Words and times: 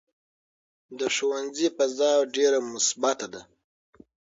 د 0.99 1.01
ښوونځي 1.15 1.67
فضا 1.77 2.11
ډېره 2.35 2.59
مثبته 2.73 3.27
ده. 3.33 3.41